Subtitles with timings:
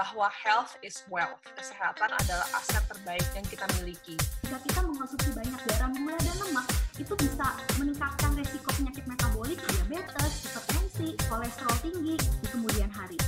[0.00, 1.44] bahwa health is wealth.
[1.60, 4.16] Kesehatan adalah aset terbaik yang kita miliki.
[4.48, 10.32] Jika kita mengkonsumsi banyak garam, gula, dan lemak, itu bisa meningkatkan resiko penyakit metabolik, diabetes,
[10.48, 13.20] hipertensi, kolesterol tinggi di kemudian hari.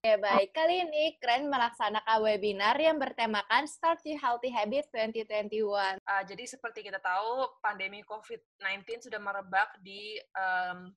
[0.00, 0.56] Oke, baik.
[0.56, 6.00] Kali ini Keren melaksanakan webinar yang bertemakan Start Your Healthy Habit 2021.
[6.08, 10.88] Uh, jadi seperti kita tahu, pandemi COVID-19 sudah merebak di um,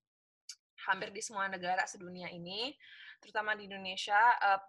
[0.87, 2.73] hampir di semua negara sedunia ini,
[3.21, 4.61] terutama di Indonesia, uh,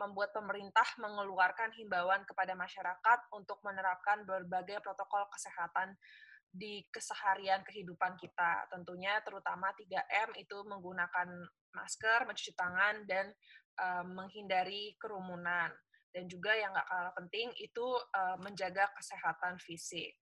[0.00, 5.96] membuat pemerintah mengeluarkan himbauan kepada masyarakat untuk menerapkan berbagai protokol kesehatan
[6.50, 8.66] di keseharian kehidupan kita.
[8.72, 11.28] Tentunya terutama 3M itu menggunakan
[11.76, 13.30] masker, mencuci tangan, dan
[13.78, 15.70] uh, menghindari kerumunan.
[16.10, 17.86] Dan juga yang nggak kalah penting itu
[18.16, 20.18] uh, menjaga kesehatan fisik.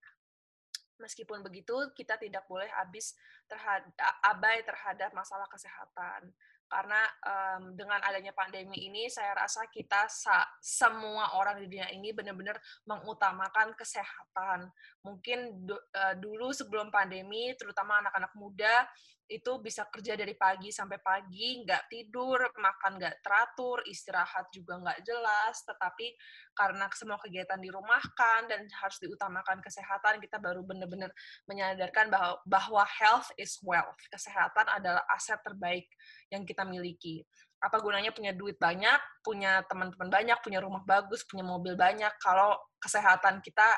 [0.99, 3.15] Meskipun begitu, kita tidak boleh habis
[3.47, 3.91] terhadap,
[4.23, 6.31] abai terhadap masalah kesehatan
[6.69, 12.13] karena um, dengan adanya pandemi ini saya rasa kita sa semua orang di dunia ini
[12.13, 14.69] benar-benar mengutamakan kesehatan.
[15.01, 18.85] Mungkin uh, dulu sebelum pandemi, terutama anak-anak muda
[19.29, 25.05] itu bisa kerja dari pagi sampai pagi, nggak tidur, makan nggak teratur, istirahat juga nggak
[25.05, 26.17] jelas, tetapi
[26.57, 31.13] karena semua kegiatan dirumahkan dan harus diutamakan kesehatan, kita baru benar-benar
[31.45, 34.01] menyadarkan bahwa, bahwa health is wealth.
[34.09, 35.85] Kesehatan adalah aset terbaik
[36.33, 37.21] yang kita miliki.
[37.61, 42.57] Apa gunanya punya duit banyak, punya teman-teman banyak, punya rumah bagus, punya mobil banyak, kalau
[42.81, 43.77] kesehatan kita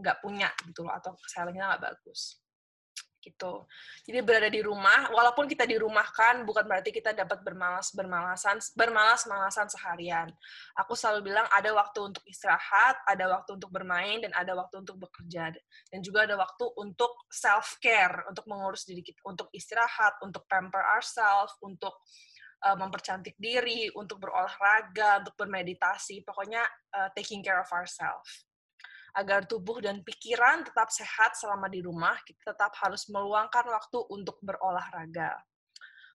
[0.00, 2.40] nggak punya gitu loh, atau kesehatan kita nggak bagus
[3.18, 3.66] gitu.
[4.06, 10.28] Jadi berada di rumah, walaupun kita dirumahkan, bukan berarti kita dapat bermalas bermalasan bermalas-malasan seharian.
[10.80, 14.96] Aku selalu bilang ada waktu untuk istirahat, ada waktu untuk bermain, dan ada waktu untuk
[15.04, 15.52] bekerja,
[15.92, 20.82] dan juga ada waktu untuk self care, untuk mengurus diri kita, untuk istirahat, untuk pamper
[20.96, 22.00] ourselves, untuk
[22.64, 26.64] uh, mempercantik diri, untuk berolahraga, untuk bermeditasi, pokoknya
[26.96, 28.47] uh, taking care of ourselves
[29.18, 34.38] agar tubuh dan pikiran tetap sehat selama di rumah, kita tetap harus meluangkan waktu untuk
[34.38, 35.34] berolahraga.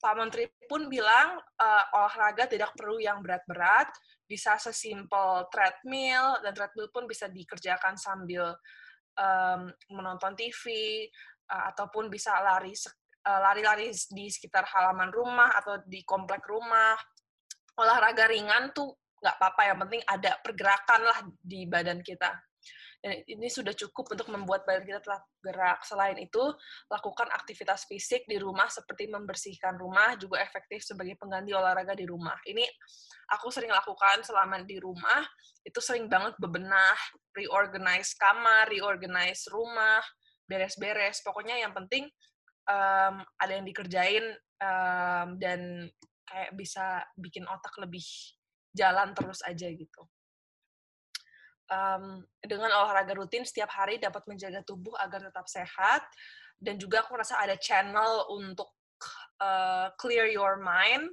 [0.00, 3.88] Pak Menteri pun bilang uh, olahraga tidak perlu yang berat-berat,
[4.24, 8.52] bisa sesimpel treadmill, dan treadmill pun bisa dikerjakan sambil
[9.16, 10.64] um, menonton TV,
[11.48, 16.96] uh, eh, ataupun bisa lari uh, lari-lari di sekitar halaman rumah atau di komplek rumah.
[17.76, 22.49] Olahraga ringan tuh nggak apa-apa, yang penting ada pergerakan lah di badan kita.
[23.00, 25.80] Ini sudah cukup untuk membuat badan kita tetap gerak.
[25.88, 26.44] Selain itu,
[26.92, 32.36] lakukan aktivitas fisik di rumah seperti membersihkan rumah juga efektif sebagai pengganti olahraga di rumah.
[32.44, 32.60] Ini
[33.32, 35.24] aku sering lakukan selama di rumah,
[35.64, 36.98] itu sering banget bebenah,
[37.32, 40.04] reorganize kamar, reorganize rumah,
[40.44, 41.24] beres-beres.
[41.24, 42.04] Pokoknya yang penting
[42.68, 44.28] um, ada yang dikerjain
[44.60, 45.88] um, dan
[46.28, 48.04] kayak bisa bikin otak lebih
[48.76, 50.04] jalan terus aja gitu
[51.70, 56.02] um, dengan olahraga rutin setiap hari dapat menjaga tubuh agar tetap sehat
[56.60, 58.68] dan juga aku rasa ada channel untuk
[59.40, 61.08] uh, clear your mind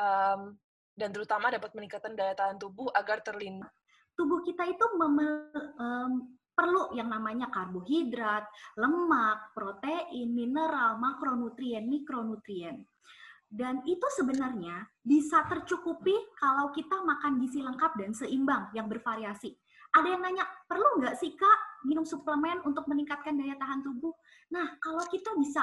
[0.00, 0.58] um,
[0.98, 3.70] dan terutama dapat meningkatkan daya tahan tubuh agar terlindung.
[4.14, 8.46] Tubuh kita itu um, perlu yang namanya karbohidrat,
[8.78, 12.86] lemak, protein, mineral, makronutrien, mikronutrien.
[13.48, 19.54] Dan itu sebenarnya bisa tercukupi kalau kita makan gizi lengkap dan seimbang yang bervariasi.
[19.94, 24.10] Ada yang nanya, perlu nggak sih Kak minum suplemen untuk meningkatkan daya tahan tubuh?
[24.50, 25.62] Nah, kalau kita bisa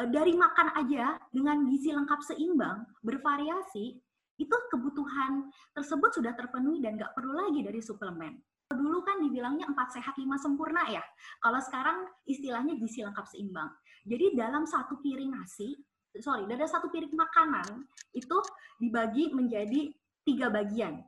[0.00, 4.00] eh, dari makan aja dengan gizi lengkap seimbang, bervariasi,
[4.40, 8.40] itu kebutuhan tersebut sudah terpenuhi dan nggak perlu lagi dari suplemen.
[8.70, 11.04] Dulu kan dibilangnya empat sehat lima sempurna ya.
[11.44, 13.68] Kalau sekarang istilahnya gizi lengkap seimbang.
[14.08, 15.76] Jadi dalam satu piring nasi
[16.18, 17.86] sorry, dari satu piring makanan
[18.18, 18.36] itu
[18.82, 19.94] dibagi menjadi
[20.26, 20.98] tiga bagian.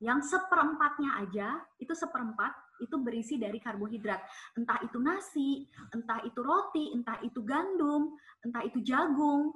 [0.00, 4.24] Yang seperempatnya aja, itu seperempat, itu berisi dari karbohidrat.
[4.56, 9.52] Entah itu nasi, entah itu roti, entah itu gandum, entah itu jagung.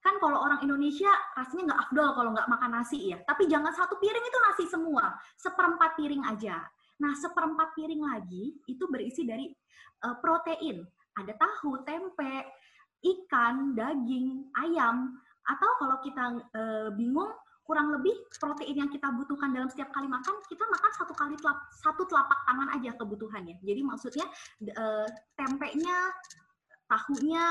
[0.00, 3.20] Kan kalau orang Indonesia rasanya nggak afdol kalau nggak makan nasi ya.
[3.28, 6.64] Tapi jangan satu piring itu nasi semua, seperempat piring aja.
[7.04, 9.50] Nah, seperempat piring lagi itu berisi dari
[10.06, 10.80] uh, protein.
[11.14, 12.42] Ada tahu, tempe,
[13.04, 16.24] ikan, daging, ayam, atau kalau kita
[16.56, 16.62] e,
[16.96, 17.28] bingung
[17.64, 21.64] kurang lebih protein yang kita butuhkan dalam setiap kali makan kita makan satu kali telap,
[21.72, 23.56] satu telapak tangan aja kebutuhannya.
[23.60, 24.26] Jadi maksudnya
[24.60, 24.84] e,
[25.36, 25.98] tempenya
[26.88, 27.44] tahunya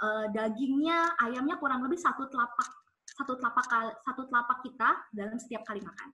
[0.00, 0.06] e,
[0.36, 2.68] dagingnya ayamnya kurang lebih satu telapak
[3.20, 3.64] satu telapak
[4.00, 6.08] satu telapak kita dalam setiap kali makan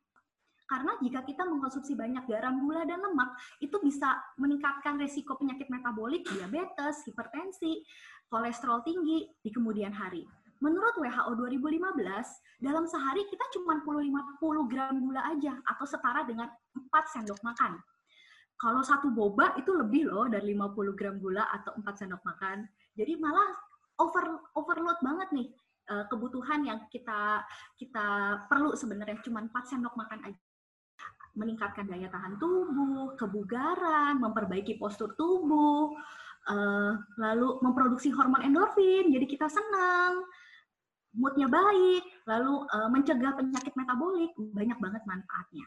[0.67, 6.27] karena jika kita mengkonsumsi banyak garam, gula, dan lemak, itu bisa meningkatkan resiko penyakit metabolik,
[6.27, 7.87] diabetes, hipertensi,
[8.27, 10.27] kolesterol tinggi di kemudian hari.
[10.57, 12.01] menurut WHO 2015,
[12.65, 17.77] dalam sehari kita cuma perlu 50 gram gula aja atau setara dengan 4 sendok makan.
[18.57, 22.65] Kalau satu boba itu lebih loh dari 50 gram gula atau 4 sendok makan.
[22.97, 23.53] Jadi malah
[24.01, 25.49] over overload banget nih
[25.93, 27.45] uh, kebutuhan yang kita
[27.77, 28.07] kita
[28.49, 30.46] perlu sebenarnya cuma 4 sendok makan aja
[31.37, 35.93] meningkatkan daya tahan tubuh, kebugaran, memperbaiki postur tubuh,
[36.49, 40.25] uh, lalu memproduksi hormon endorfin, jadi kita senang,
[41.12, 45.67] moodnya baik, lalu uh, mencegah penyakit metabolik, banyak banget manfaatnya.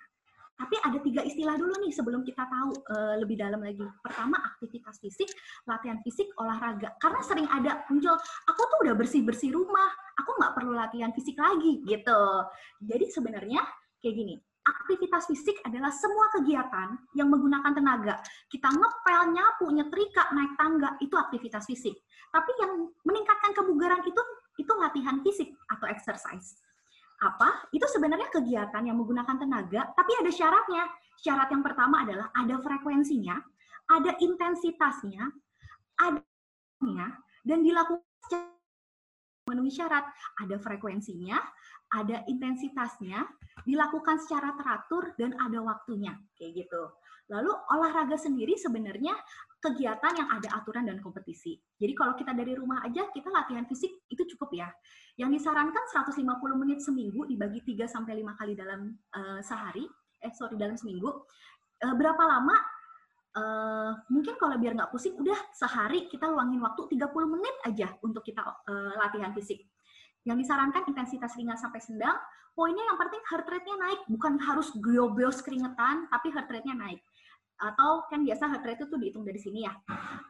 [0.60, 3.80] Tapi ada tiga istilah dulu nih sebelum kita tahu uh, lebih dalam lagi.
[4.04, 5.31] Pertama, aktivitas fisik,
[5.63, 7.00] latihan fisik, olahraga.
[7.00, 9.88] Karena sering ada muncul, aku tuh udah bersih-bersih rumah,
[10.19, 12.24] aku nggak perlu latihan fisik lagi gitu.
[12.83, 13.63] Jadi sebenarnya
[14.04, 18.19] kayak gini, aktivitas fisik adalah semua kegiatan yang menggunakan tenaga.
[18.51, 21.95] Kita ngepel, nyapu, nyetrika, naik tangga, itu aktivitas fisik.
[22.29, 24.21] Tapi yang meningkatkan kebugaran itu
[24.59, 26.59] itu latihan fisik atau exercise
[27.19, 27.67] apa?
[27.75, 30.88] Itu sebenarnya kegiatan yang menggunakan tenaga, tapi ada syaratnya.
[31.19, 33.35] Syarat yang pertama adalah ada frekuensinya,
[33.91, 35.27] ada intensitasnya,
[36.00, 36.23] ada
[37.44, 38.58] dan dilakukan
[39.50, 40.06] memenuhi syarat.
[40.46, 41.42] Ada frekuensinya,
[41.90, 43.25] ada intensitasnya,
[43.66, 46.94] dilakukan secara teratur dan ada waktunya, kayak gitu.
[47.34, 49.13] Lalu olahraga sendiri sebenarnya
[49.62, 51.57] kegiatan yang ada aturan dan kompetisi.
[51.78, 54.69] Jadi kalau kita dari rumah aja kita latihan fisik itu cukup ya.
[55.18, 56.25] Yang disarankan 150
[56.57, 59.86] menit seminggu dibagi 3 sampai 5 kali dalam uh, sehari,
[60.25, 61.10] eh sorry dalam seminggu.
[61.86, 62.56] Uh, berapa lama?
[63.30, 68.26] Uh, mungkin kalau biar nggak pusing, udah sehari kita luangin waktu 30 menit aja untuk
[68.26, 69.70] kita uh, latihan fisik.
[70.26, 72.18] Yang disarankan intensitas ringan sampai sedang,
[72.58, 77.00] poinnya yang penting heart rate-nya naik, bukan harus geobos keringetan, tapi heart rate-nya naik.
[77.62, 79.74] Atau kan biasa heart rate itu dihitung dari sini ya.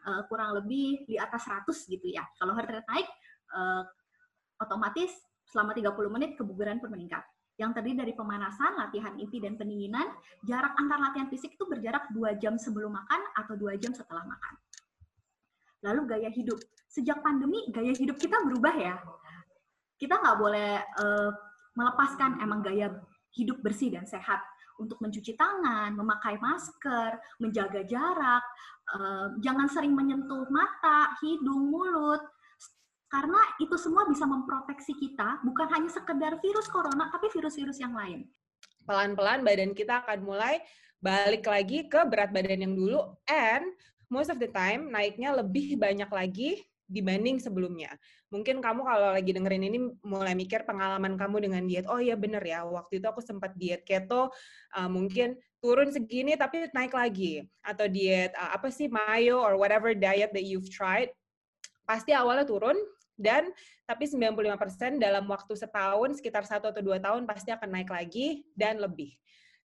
[0.03, 2.27] Uh, kurang lebih di atas 100 gitu ya.
[2.35, 3.07] Kalau heart rate naik
[3.55, 3.83] uh,
[4.59, 5.15] otomatis
[5.47, 7.23] selama 30 menit kebugaran pun meningkat
[7.59, 10.07] yang terdiri dari pemanasan, latihan inti, dan pendinginan.
[10.47, 14.53] Jarak antar latihan fisik itu berjarak 2 jam sebelum makan atau 2 jam setelah makan.
[15.83, 16.55] Lalu gaya hidup.
[16.87, 18.95] Sejak pandemi, gaya hidup kita berubah ya.
[19.99, 21.29] Kita nggak boleh uh,
[21.75, 22.95] melepaskan emang gaya
[23.35, 24.39] hidup bersih dan sehat
[24.79, 28.43] untuk mencuci tangan, memakai masker, menjaga jarak,
[28.95, 32.23] uh, jangan sering menyentuh mata, hidung, mulut,
[33.09, 38.29] karena itu semua bisa memproteksi kita, bukan hanya sekedar virus corona, tapi virus-virus yang lain.
[38.85, 40.61] Pelan-pelan badan kita akan mulai
[41.01, 43.65] balik lagi ke berat badan yang dulu, and
[44.13, 47.93] most of the time naiknya lebih banyak lagi dibanding sebelumnya.
[48.29, 51.85] Mungkin kamu kalau lagi dengerin ini mulai mikir pengalaman kamu dengan diet.
[51.89, 54.29] Oh iya bener ya, waktu itu aku sempat diet keto,
[54.77, 57.45] uh, mungkin turun segini tapi naik lagi.
[57.65, 61.09] Atau diet uh, apa sih mayo or whatever diet that you've tried.
[61.85, 62.77] Pasti awalnya turun
[63.19, 63.51] dan
[63.83, 68.79] tapi 95% dalam waktu setahun sekitar satu atau dua tahun pasti akan naik lagi dan
[68.79, 69.11] lebih.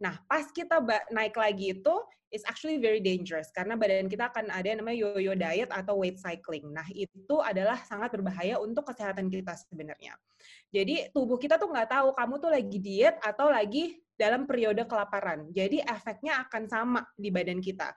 [0.03, 0.83] Nah, pas kita
[1.15, 1.95] naik lagi itu,
[2.35, 6.19] it's actually very dangerous karena badan kita akan ada yang namanya yo-yo diet atau weight
[6.19, 6.67] cycling.
[6.75, 10.19] Nah, itu adalah sangat berbahaya untuk kesehatan kita sebenarnya.
[10.75, 15.51] Jadi, tubuh kita tuh nggak tahu kamu tuh lagi diet atau lagi dalam periode kelaparan.
[15.51, 17.91] Jadi efeknya akan sama di badan kita.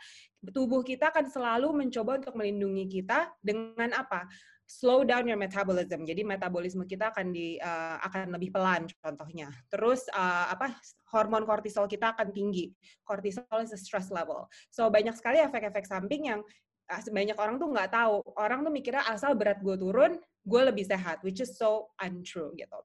[0.49, 4.25] Tubuh kita akan selalu mencoba untuk melindungi kita dengan apa?
[4.67, 6.03] Slow down your metabolism.
[6.03, 9.47] Jadi metabolisme kita akan di uh, akan lebih pelan contohnya.
[9.71, 10.75] Terus uh, apa
[11.15, 12.75] hormon kortisol kita akan tinggi.
[13.07, 14.45] Kortisol is a stress level.
[14.67, 16.43] So banyak sekali efek-efek samping yang
[16.91, 18.19] uh, banyak orang tuh nggak tahu.
[18.35, 22.79] Orang tuh mikirnya asal berat gue turun, gue lebih sehat, which is so untrue gitu.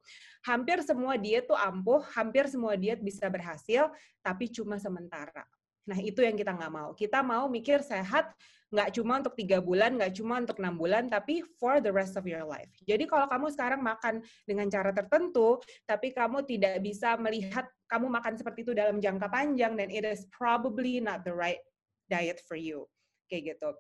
[0.47, 3.91] Hampir semua diet tuh ampuh, hampir semua diet bisa berhasil,
[4.23, 5.43] tapi cuma sementara.
[5.91, 6.95] Nah itu yang kita nggak mau.
[6.95, 8.31] Kita mau mikir sehat,
[8.73, 12.25] nggak cuma untuk tiga bulan, nggak cuma untuk enam bulan, tapi for the rest of
[12.25, 12.73] your life.
[12.89, 18.41] Jadi kalau kamu sekarang makan dengan cara tertentu, tapi kamu tidak bisa melihat kamu makan
[18.41, 21.61] seperti itu dalam jangka panjang, dan it is probably not the right
[22.09, 22.89] diet for you.
[23.29, 23.77] Kayak gitu.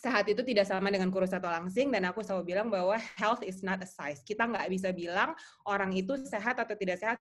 [0.00, 3.60] Sehat itu tidak sama dengan kurus atau langsing, dan aku selalu bilang bahwa health is
[3.66, 4.22] not a size.
[4.22, 5.34] Kita nggak bisa bilang
[5.66, 7.18] orang itu sehat atau tidak sehat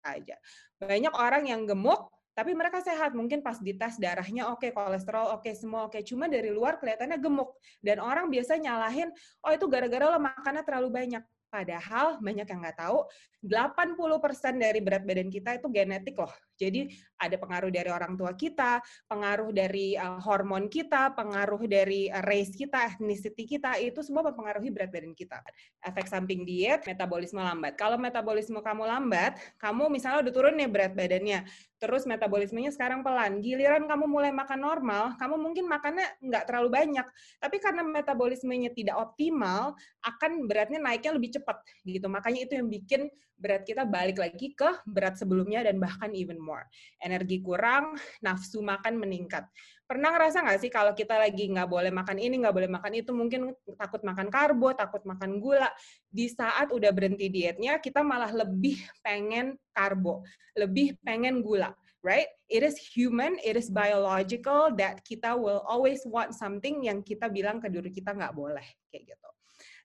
[0.00, 0.40] aja.
[0.80, 5.44] Banyak orang yang gemuk, tapi mereka sehat mungkin pas dites darahnya oke okay, kolesterol oke
[5.44, 5.98] okay, semua oke.
[5.98, 6.02] Okay.
[6.06, 7.52] cuma dari luar kelihatannya gemuk.
[7.82, 9.10] Dan orang biasa nyalahin
[9.42, 11.24] oh itu gara-gara lo makannya terlalu banyak.
[11.50, 13.02] Padahal banyak yang nggak tahu
[13.42, 16.30] 80% dari berat badan kita itu genetik loh.
[16.54, 16.86] Jadi
[17.20, 22.56] ada pengaruh dari orang tua kita, pengaruh dari uh, hormon kita, pengaruh dari uh, race
[22.56, 25.44] kita, ethnicity kita, itu semua mempengaruhi berat badan kita.
[25.84, 27.76] Efek samping diet, metabolisme lambat.
[27.76, 31.44] Kalau metabolisme kamu lambat, kamu misalnya udah turun nih berat badannya,
[31.76, 33.44] terus metabolismenya sekarang pelan.
[33.44, 38.96] Giliran kamu mulai makan normal, kamu mungkin makannya nggak terlalu banyak, tapi karena metabolismenya tidak
[38.96, 42.08] optimal, akan beratnya naiknya lebih cepat gitu.
[42.08, 46.68] Makanya itu yang bikin berat kita balik lagi ke berat sebelumnya dan bahkan even more.
[47.10, 49.50] Energi kurang, nafsu makan meningkat.
[49.82, 53.10] Pernah ngerasa nggak sih kalau kita lagi nggak boleh makan ini, nggak boleh makan itu,
[53.10, 55.66] mungkin takut makan karbo, takut makan gula.
[56.06, 60.22] Di saat udah berhenti dietnya, kita malah lebih pengen karbo,
[60.54, 62.28] lebih pengen gula right?
[62.48, 67.60] It is human, it is biological that kita will always want something yang kita bilang
[67.60, 69.30] ke diri kita nggak boleh, kayak gitu.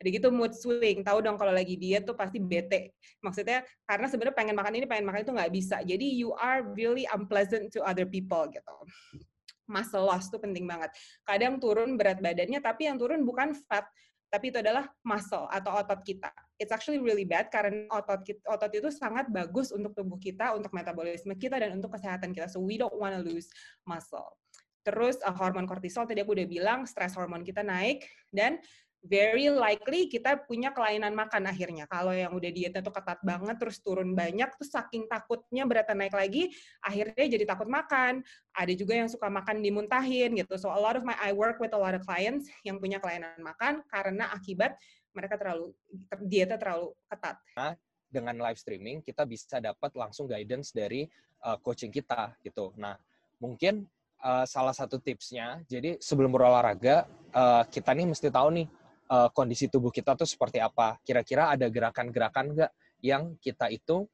[0.01, 2.95] Ada gitu mood swing, tahu dong kalau lagi diet tuh pasti bete.
[3.23, 5.77] Maksudnya karena sebenarnya pengen makan ini, pengen makan itu nggak bisa.
[5.83, 8.75] Jadi you are really unpleasant to other people gitu.
[9.65, 10.93] Muscle loss tuh penting banget.
[11.25, 13.89] Kadang turun berat badannya, tapi yang turun bukan fat,
[14.29, 16.29] tapi itu adalah muscle atau otot kita.
[16.59, 20.75] It's actually really bad karena otot kita, otot itu sangat bagus untuk tubuh kita, untuk
[20.75, 22.51] metabolisme kita dan untuk kesehatan kita.
[22.51, 23.47] So we don't want to lose
[23.87, 24.35] muscle.
[24.85, 28.61] Terus uh, hormon kortisol tadi aku udah bilang, stres hormon kita naik dan
[29.05, 31.85] very likely kita punya kelainan makan akhirnya.
[31.85, 36.15] Kalau yang udah dietnya tuh ketat banget, terus turun banyak, terus saking takutnya beratnya naik
[36.17, 36.49] lagi,
[36.81, 38.25] akhirnya jadi takut makan.
[38.57, 40.57] Ada juga yang suka makan dimuntahin gitu.
[40.57, 43.37] So a lot of my I work with a lot of clients yang punya kelainan
[43.39, 44.75] makan karena akibat
[45.13, 45.71] mereka terlalu
[46.25, 47.39] dietnya terlalu ketat.
[47.55, 47.77] Nah,
[48.09, 51.05] dengan live streaming kita bisa dapat langsung guidance dari
[51.45, 52.73] uh, coaching kita gitu.
[52.75, 52.97] Nah,
[53.37, 53.85] mungkin
[54.23, 58.67] uh, salah satu tipsnya, jadi sebelum berolahraga uh, kita nih mesti tahu nih
[59.09, 60.97] uh, kondisi tubuh kita tuh seperti apa.
[61.01, 62.71] Kira-kira ada gerakan-gerakan nggak
[63.05, 64.05] yang kita itu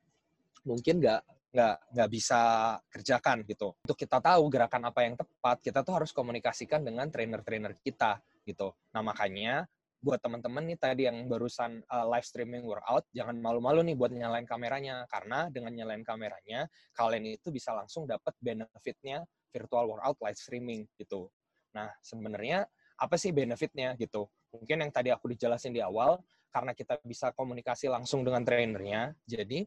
[0.67, 1.21] mungkin nggak
[1.51, 2.41] nggak nggak bisa
[2.88, 3.75] kerjakan gitu.
[3.83, 8.71] Untuk kita tahu gerakan apa yang tepat, kita tuh harus komunikasikan dengan trainer-trainer kita gitu.
[8.95, 9.67] Nah makanya
[10.01, 14.50] buat teman-teman nih tadi yang barusan uh, live streaming workout, jangan malu-malu nih buat nyalain
[14.50, 16.65] kameranya karena dengan nyalain kameranya
[16.98, 19.21] kalian itu bisa langsung dapat benefitnya
[19.53, 21.29] virtual workout live streaming gitu.
[21.77, 22.65] Nah sebenarnya
[22.98, 24.25] apa sih benefitnya gitu.
[24.51, 26.20] Mungkin yang tadi aku dijelasin di awal,
[26.51, 29.63] karena kita bisa komunikasi langsung dengan trainernya, jadi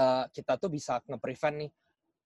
[0.00, 1.70] uh, kita tuh bisa nge-prevent nih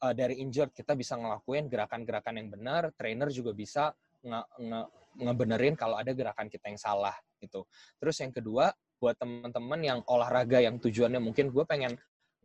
[0.06, 3.90] uh, dari injured, kita bisa ngelakuin gerakan-gerakan yang benar, trainer juga bisa
[4.22, 4.80] nge, nge
[5.18, 7.66] ngebenerin kalau ada gerakan kita yang salah gitu.
[7.98, 11.94] Terus yang kedua, buat teman-teman yang olahraga yang tujuannya mungkin gue pengen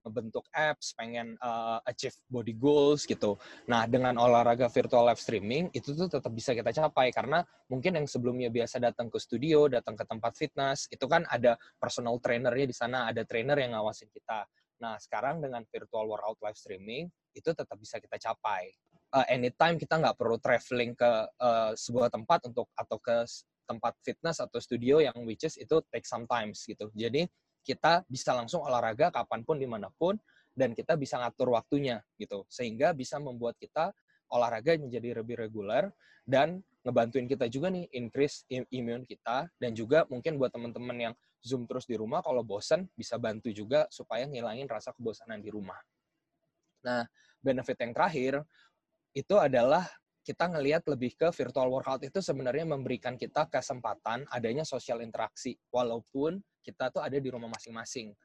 [0.03, 3.39] ngebentuk apps, pengen uh, achieve body goals gitu.
[3.72, 7.41] Nah, dengan olahraga virtual live streaming itu tuh tetap bisa kita capai karena
[7.72, 12.19] mungkin yang sebelumnya biasa datang ke studio, datang ke tempat fitness, itu kan ada personal
[12.19, 14.43] trainernya di sana, ada trainer yang ngawasin kita.
[14.83, 18.67] Nah, sekarang dengan virtual workout live streaming itu tetap bisa kita capai.
[19.13, 23.24] Uh, anytime kita nggak perlu traveling ke uh, sebuah tempat untuk atau ke
[23.63, 26.91] tempat fitness atau studio yang which is itu take some times gitu.
[26.91, 27.24] Jadi
[27.63, 30.20] kita bisa langsung olahraga kapan pun di mana pun
[30.53, 32.46] dan kita bisa ngatur waktunya gitu.
[32.51, 33.96] Sehingga bisa membuat kita
[34.29, 35.89] olahraga menjadi lebih reguler
[36.24, 39.50] dan ngebantuin kita juga nih increase imun kita.
[39.58, 43.88] Dan juga mungkin buat teman-teman yang zoom terus di rumah kalau bosan bisa bantu juga
[43.91, 45.79] supaya ngilangin rasa kebosanan di rumah.
[46.84, 47.03] Nah,
[47.43, 48.34] benefit yang terakhir
[49.15, 49.88] itu adalah
[50.24, 55.60] kita ngelihat lebih ke virtual workout itu sebenarnya memberikan kita kesempatan adanya sosial interaksi.
[55.67, 58.15] Walaupun kita tuh ada di rumah masing-masing.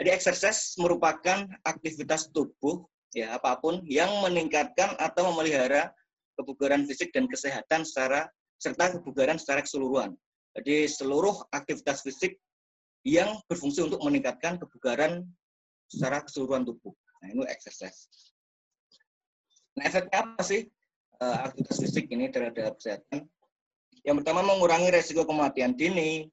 [0.00, 5.92] Jadi exercise merupakan aktivitas tubuh ya apa pun yang meningkatkan atau memelihara
[6.40, 8.24] kebugaran fisik dan kesehatan secara
[8.56, 10.16] serta kebugaran secara keseluruhan.
[10.56, 12.40] Jadi seluruh aktivitas fisik
[13.04, 15.24] yang berfungsi untuk meningkatkan kebugaran
[15.88, 16.92] secara keseluruhan tubuh.
[17.20, 18.08] Nah, ini exercise.
[19.76, 20.64] Nah, efeknya apa sih
[21.20, 23.28] uh, aktivitas fisik ini terhadap kesehatan.
[24.00, 26.24] Yang pertama mengurangi resiko kematian dini,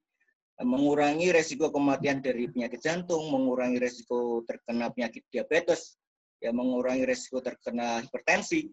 [0.62, 6.02] mengurangi resiko kematian dari penyakit jantung, mengurangi resiko terkena penyakit diabetes,
[6.42, 8.66] ya mengurangi resiko terkena hipertensi,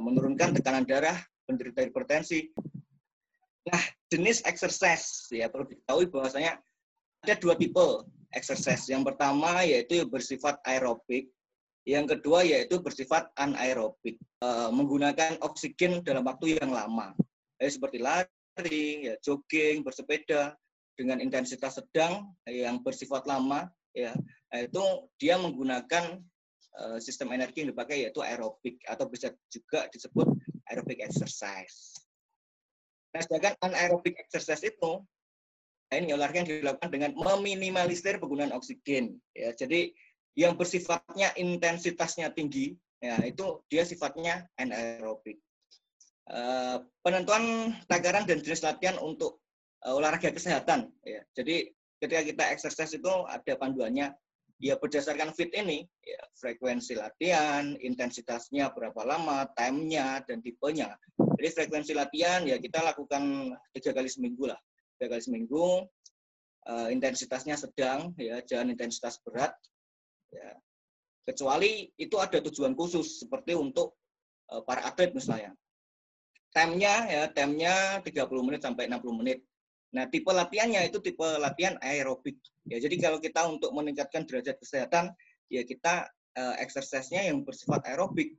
[0.00, 2.52] menurunkan tekanan darah penderita hipertensi.
[3.66, 6.62] Nah, jenis exercise ya perlu diketahui bahwasanya
[7.26, 8.86] ada dua tipe exercise.
[8.86, 11.28] Yang pertama yaitu bersifat aerobik,
[11.86, 17.14] yang kedua yaitu bersifat anaerobik, e, menggunakan oksigen dalam waktu yang lama,
[17.58, 20.54] ya, seperti lari, ya, jogging, bersepeda
[20.96, 24.16] dengan intensitas sedang yang bersifat lama, ya
[24.56, 24.82] itu
[25.20, 26.20] dia menggunakan
[26.72, 30.28] e, sistem energi yang dipakai yaitu aerobik atau bisa juga disebut
[30.72, 31.96] aerobic exercise.
[33.16, 35.00] Nah, sedangkan anaerobic exercise itu
[35.86, 39.22] nah ini olahraga yang dilakukan dengan meminimalisir penggunaan oksigen.
[39.38, 39.94] Ya, jadi
[40.34, 45.38] yang bersifatnya intensitasnya tinggi ya itu dia sifatnya anaerobik.
[46.26, 49.45] Uh, penentuan takaran dan jenis latihan untuk
[49.86, 51.22] olahraga kesehatan ya.
[51.36, 51.70] Jadi
[52.02, 54.12] ketika kita exercise itu ada panduannya
[54.56, 60.96] ya berdasarkan fit ini ya frekuensi latihan, intensitasnya berapa lama, time-nya dan tipenya.
[61.36, 64.58] Jadi frekuensi latihan ya kita lakukan tiga kali seminggu lah,
[64.96, 65.84] tiga kali seminggu.
[66.66, 69.54] Uh, intensitasnya sedang ya, jangan intensitas berat.
[70.34, 70.50] Ya.
[71.22, 73.94] Kecuali itu ada tujuan khusus seperti untuk
[74.50, 75.54] uh, para atlet misalnya.
[76.50, 79.46] Time-nya ya, time-nya 30 menit sampai 60 menit.
[79.96, 82.36] Nah, tipe latihannya itu tipe latihan aerobik.
[82.68, 85.16] Ya, jadi kalau kita untuk meningkatkan derajat kesehatan,
[85.48, 88.36] ya kita uh, exercise-nya yang bersifat aerobik.